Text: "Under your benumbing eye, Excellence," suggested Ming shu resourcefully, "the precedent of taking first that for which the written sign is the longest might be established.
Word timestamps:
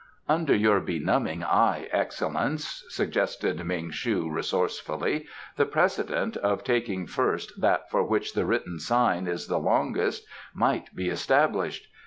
"Under 0.27 0.55
your 0.55 0.79
benumbing 0.79 1.43
eye, 1.43 1.87
Excellence," 1.91 2.83
suggested 2.89 3.63
Ming 3.63 3.91
shu 3.91 4.27
resourcefully, 4.31 5.27
"the 5.57 5.67
precedent 5.67 6.35
of 6.37 6.63
taking 6.63 7.05
first 7.05 7.51
that 7.61 7.87
for 7.91 8.03
which 8.03 8.33
the 8.33 8.47
written 8.47 8.79
sign 8.79 9.27
is 9.27 9.45
the 9.45 9.59
longest 9.59 10.25
might 10.55 10.95
be 10.95 11.09
established. 11.09 11.85